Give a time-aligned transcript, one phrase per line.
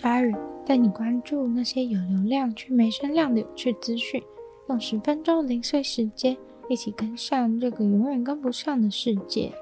[0.00, 0.32] 鲨语，
[0.64, 4.22] 带你关注那些有流量却没声量的有趣资讯，
[4.68, 6.36] 用十分钟零碎时间，
[6.68, 9.52] 一起跟上这个永远跟不上的世界。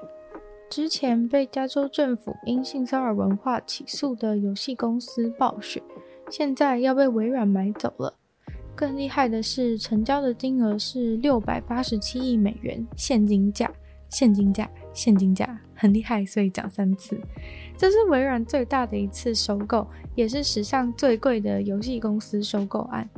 [0.69, 5.81] 之前被加州政府因性骚扰文化起诉的游戏公司暴雪，
[6.29, 8.13] 现在要被微软买走了。
[8.75, 13.73] 更厉害的是，成交的金额是六百八十七亿美元现金价，
[14.09, 17.19] 现金价，现金价，很厉害，所以讲三次。
[17.77, 23.09] 这是微软最大的一次收购，也是史上最贵的游戏公司收购案。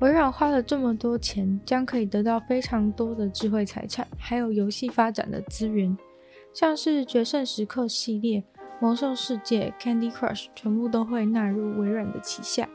[0.00, 5.96] 微软花了这么多钱，将可以得到非常多的智慧财产，还有游戏发展的资源。
[6.52, 8.44] 像是决胜时刻系列、
[8.80, 12.68] 魔兽世界、Candy Crush，全部都会纳入微软的旗下。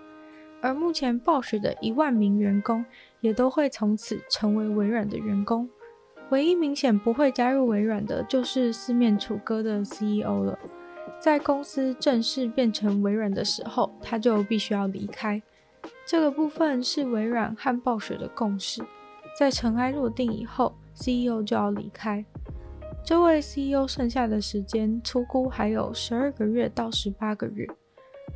[0.62, 2.86] 而目前暴雪的一万名员工
[3.22, 5.68] 也都会从此成为微软的员工。
[6.32, 10.58] 唯一明显不会加入微软的，就是四面楚歌的 CEO 了。
[11.20, 15.42] 在公司正式变成微软的时候，他就必须要离开。
[16.08, 18.82] 这个部分是微软和暴雪的共识，
[19.38, 22.24] 在尘埃落定以后，CEO 就要离开。
[23.04, 27.68] 这位 CEO 剩下的时间粗估还有十二个月到十八个月，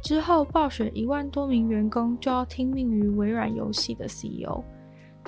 [0.03, 4.61] 之后暴雪一万多名员工就要听命于微软游戏的 CEO。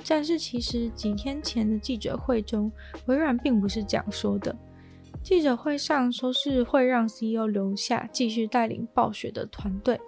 [0.08, 2.72] 但是其实几天前的记者会中，
[3.08, 4.55] 微软并不是这样说的。
[5.22, 10.00] 记者会上说是会让 CEO 留下继续带领暴雪的团队，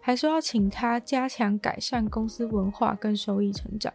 [0.00, 3.92] 还说要请他加强改善公司文化跟收益成长。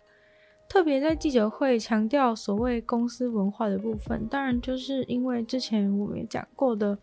[0.68, 6.97] 特别在记者会强调所谓公司文化的部分，当然就是因为之前我们也讲过的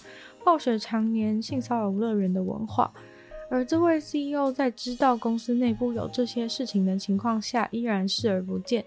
[0.45, 2.93] 暴雪常年性骚扰乐园的文化，
[3.51, 8.85] 而这位 CEO 在知道公司内部有这些事情的情况下，依然视而不见，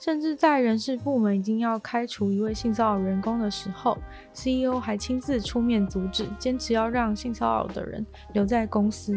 [0.00, 3.98] 甚至在人事部门已经要开除一位性骚扰员工的时候
[4.32, 9.14] ，CEO 还亲自出面阻止，坚持要让性骚扰的人留在公司。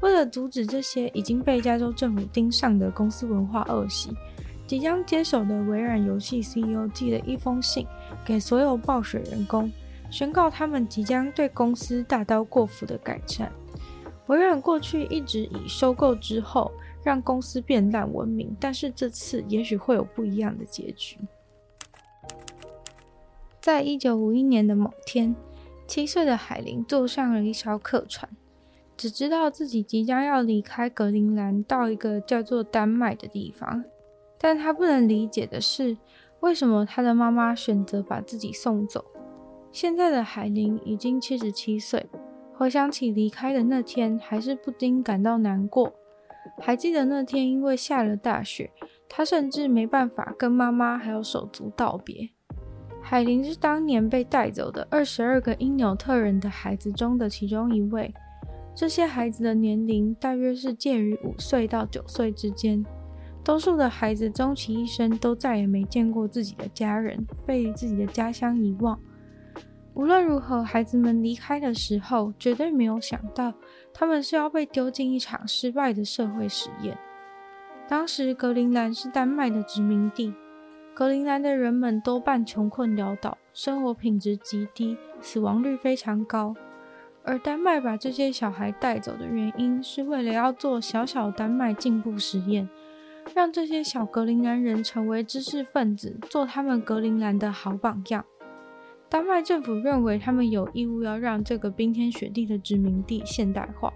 [0.00, 4.10] 为了阻止这些已经被加州政府盯上的公司文化恶习，
[4.66, 7.86] 即将接手的微软游戏 CEO 寄了一封信
[8.24, 9.70] 给所有暴雪员工，
[10.10, 13.52] 宣告他们即将对公司大刀阔斧的改善。
[14.30, 16.70] 微软过去一直以收购之后
[17.02, 21.18] 让公司变烂闻名，但是这次也许会有不一样的结局。
[23.60, 25.34] 在一九五一年的某天，
[25.88, 28.30] 七岁的海林坐上了一艘客船。
[28.96, 33.82] 只知道自己即将要离开格陵兰，到一个叫做丹麦的地方，
[34.38, 35.96] 但他不能理解的是，
[36.40, 39.04] 为什么他的妈妈选择把自己送走。
[39.72, 42.06] 现在的海林已经七十七岁，
[42.60, 45.94] 回想起离开的那天，还是不禁感到难过。
[46.58, 48.70] 还记得那天因为下了大雪，
[49.08, 52.28] 他甚至没办法跟妈妈还有手足道别。
[53.00, 58.12] 海琳是当年被带走的二十二个因纽特人的孩子中的其中一位。
[58.74, 62.84] 这些孩子的年龄大约是介于五岁到九岁之间，
[63.42, 69.00] 多数的孩子终其一生都再也没见过自己的家人，被自己的家乡遗忘。
[69.94, 73.52] 无论如何，孩子们离开的时候，绝对没有想到
[73.92, 76.96] 他们是要被丢进一场失败的社会实验。
[77.88, 80.32] 当时，格陵兰是丹麦的殖民地，
[80.94, 86.54] 格陵兰的人们多半穷困潦倒，生活品质极低，死亡率非常高。
[87.24, 92.68] 而丹麦把这些小孩带走的原因，是为了要做小小丹麦进步实验，
[93.34, 98.24] 让这些小格陵兰人成为知识分子，做他们格陵兰的好榜样。
[99.10, 103.92] 丹麦政府认为他们有义务要让这个冰天雪地的殖民地现代化。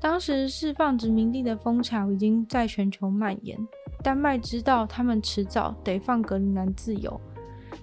[0.00, 3.58] 当时释放殖民地的风潮已经在全球蔓延，
[4.04, 7.20] 丹麦知道他们迟早得放格陵兰自由。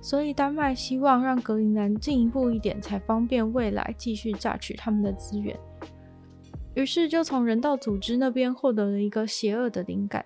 [0.01, 5.57] 所以，丹麦希望让格陵兰进一步一点，才方便未来继续榨取他们的资源。
[6.75, 10.25] 于是，就从人道组织那边获得了一个邪恶的灵感，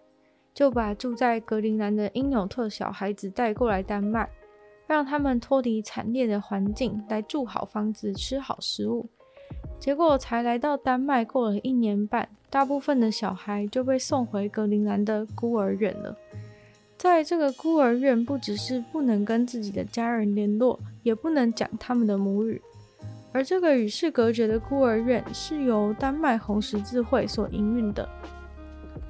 [0.54, 4.30] 就把住在格陵兰的因纽特小孩子带过来丹麦，
[4.92, 9.08] 让他们脱离惨烈的环境，来住好房子、吃好食物。
[9.80, 16.14] 结果，才来到丹麦过了一年半，大部分的小孩就被送回格陵兰的孤儿院了。
[16.98, 22.62] 在这个孤儿院，不只是不能跟自己的家人联络，也不能讲他们的母语。
[23.32, 28.08] 而这个与世隔绝的孤儿院是由丹麦红十字会所营运的。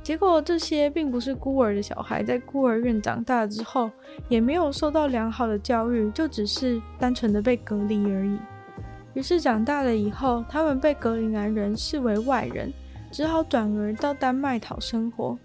[0.04, 3.92] 结果，这些并不是孤儿的小孩，在孤儿院长大之后，
[4.28, 8.38] 也没有受到良好的教育，就只是单纯的被隔离而已。
[9.14, 12.74] 于是长大了以后，他们被格陵兰人视为外人，
[13.12, 15.38] 只好转而到丹麦讨生活。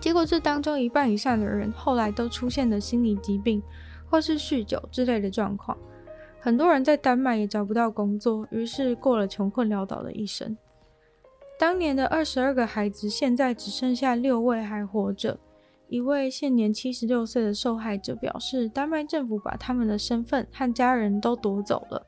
[0.00, 3.62] 结果，这当中一半以上的人后来都出现了心理疾病，
[4.08, 5.76] 或是酗酒之类的状况。
[6.40, 10.56] 很多人在丹麦也找不到工作，于是过了穷困潦倒的一生。
[11.60, 15.38] 当年的二十二个孩子，现在只剩下六位还活着。
[15.88, 22.06] 一位现年七十六岁的受害者表示，丹麦政府把他们的身份和家人都夺走了。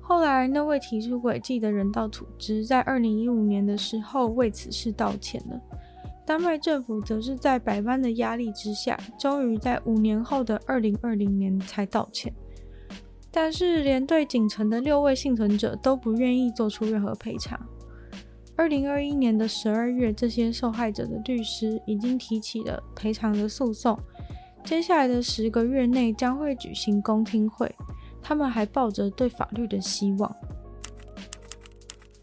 [0.00, 5.60] 后来，那位提出诡计的人道组织在二零一五年的时候为此事道歉了。
[6.24, 12.32] 丹麦政府则是在百般的压力之下，终于在五年后的二零二零年才道歉。
[13.32, 17.60] 但是，连对仅存的六位幸存者都不愿意做出任何赔偿。
[18.60, 23.98] 二零二一年的十二月，这些受害者的律师已经提起了赔偿的诉讼。
[24.62, 27.74] 接下来的十个月内将会举行公听会，
[28.20, 30.36] 他们还抱着对法律的希望。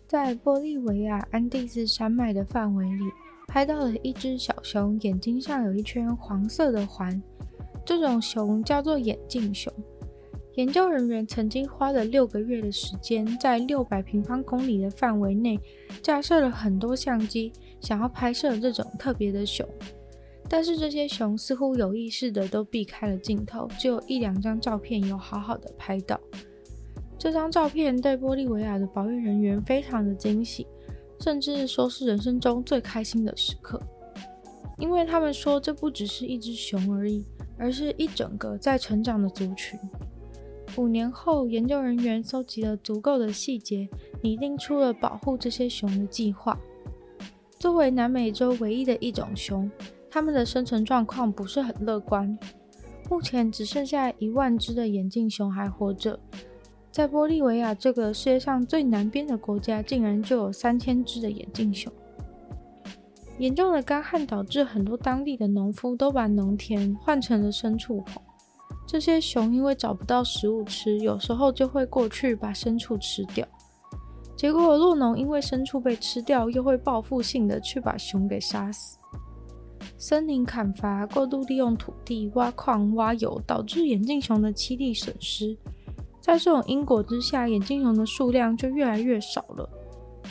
[0.07, 3.06] 在玻利维亚安第斯山脉的范围里。
[3.48, 7.19] 拍到了一只小熊，眼睛上有一圈黄色的环，
[7.86, 9.74] 这种熊叫做眼镜熊。
[10.57, 15.59] 研究人员曾经花了六个月的时间，在六百平方公里的范围内
[16.01, 19.63] 架设了很多相机，想要拍摄这种特别的熊。
[20.50, 26.19] 但是这些熊似乎有意识的都避开了镜头，只有一两张照片有好好的拍到。
[27.19, 30.65] 这张照片对玻利维亚的保育人员非常的惊喜。
[31.19, 33.80] 甚至说是人生中最开心的时刻，
[34.77, 37.24] 因为他们说这不只是一只熊而已，
[37.57, 39.80] 而是一整个在成长的族群。
[40.78, 43.90] 五年后，研究人员搜集了足够的细节，
[44.22, 46.58] 拟定出了保护这些熊的计划。
[47.58, 49.70] 作为南美洲唯一的一种熊，
[50.10, 52.38] 它们的生存状况不是很乐观。
[53.10, 56.20] 目前只剩下一万只的眼镜熊还活着。
[56.92, 61.92] 在玻利维亚这个世界上最南边的国家，竟然就有三千只的眼镜熊。
[63.40, 68.22] 严重的干旱导致很多当地的农夫都把农田换成了牲畜棚。
[68.88, 73.45] 这些熊因为找不到食物吃，有时候就会过去把牲畜吃掉。
[74.38, 78.98] 结果酪农因为牲畜被吃掉，又会报复性的去把熊给杀死。
[79.98, 85.57] 森林砍伐、过度利用土地、挖矿、挖油，导致眼镜熊的栖地损失。
[86.22, 89.69] 在这种因果之下，眼镜熊的数量就越来越少了。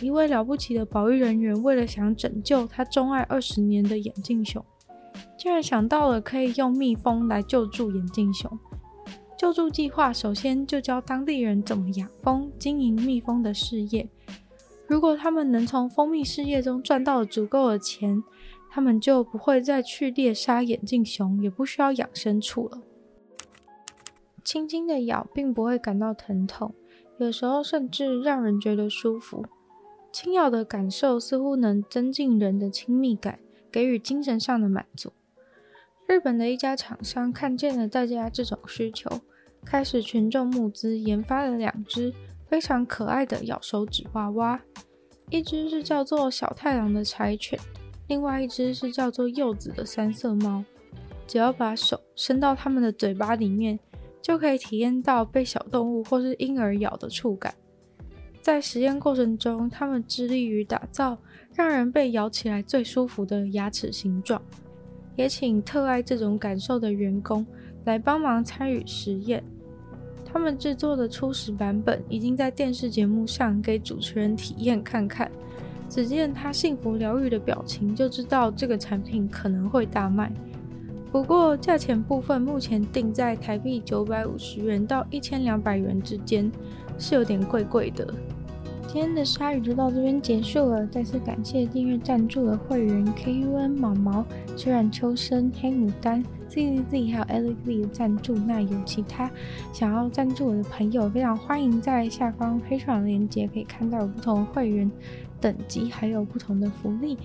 [0.01, 4.65] 一位了不起的保育人员为了想拯救他钟爱二十年的眼镜熊，
[5.37, 8.59] 竟然想到了可以用蜜蜂来救助眼镜熊。
[9.39, 14.09] 救助计划首先就教当地人怎么养蜂、经营蜜蜂的事业。
[14.87, 18.23] 如果他们能从蜂蜜事业中赚到足够的钱，
[18.71, 22.81] 他们就不会再去猎杀眼镜熊，也不需要养牲畜了。
[24.45, 26.73] 轻轻的咬并不会感到疼痛，
[27.19, 29.45] 有时候甚至让人觉得舒服。
[30.13, 33.41] 轻咬的感受似乎能增进人的亲密感，
[33.71, 35.13] 给予精神上的满足。
[36.07, 39.21] 日本的一家厂商看见了大家这种需求，
[39.65, 42.13] 开始群众募资，研发了两只
[42.49, 44.61] 非常可爱的咬手指娃娃，
[45.31, 47.59] 一只是叫做小太郎的柴犬，
[48.09, 50.65] 另外一只是叫做柚子的三色猫。
[51.27, 53.79] 只要把手伸到它们的嘴巴里面。
[54.23, 57.55] 就可以体验到被小动物或是婴儿咬的触感。
[58.47, 61.19] 在实验过程中，他们致力于打造
[61.53, 64.41] 让人被咬起来最舒服的牙齿形状，
[65.17, 67.45] 也请特爱这种感受的员工
[67.87, 69.43] 来帮忙参与实验。
[70.25, 75.29] 他们制作的初始版本已经在电视节目上给主持人体验看看，
[75.89, 80.33] 只见他幸福疗愈的表情，就知道这个产品可能会大卖。
[81.11, 86.49] 不过，价钱部分目前定在台币九百五十元到一千两百元之间，
[86.97, 88.15] 是有点贵贵的。
[88.89, 94.25] 今天的鲨鱼就到这边结束了，再次感谢订阅赞助的会员 KUN 毛毛、
[94.57, 98.35] 虽然秋生、黑牡丹、ZZZ 还有 L G 的赞助。
[98.37, 99.31] 那有其他
[99.73, 104.91] 想要赞助我的朋友，非常欢迎在下方黑船链接可以看到有不同会员
[105.41, 107.19] 等级，还有不同的福利。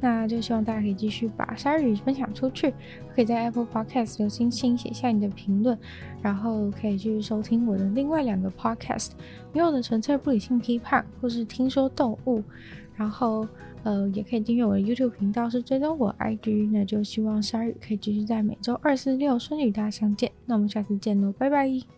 [0.00, 2.72] 那就希望大家可以继续把鲨鱼分享出去，
[3.14, 5.76] 可以在 Apple Podcast 留星星，写下你的评论，
[6.22, 9.12] 然后可以继续收听我的另外两个 Podcast，
[9.52, 12.42] 女友的纯粹不理性批判，或是听说动物，
[12.94, 13.48] 然后
[13.84, 16.70] 呃也可以订阅我的 YouTube 频道，是追踪我 IG。
[16.70, 20.30] 那就希望鲨鱼可以继续在每周二、四、六顺利与大家相见。
[20.44, 21.95] 那我们下次见喽，拜拜。